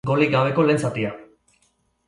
Golik 0.09 0.31
gabeko 0.35 0.65
lehen 0.69 0.81
zatia. 0.87 1.13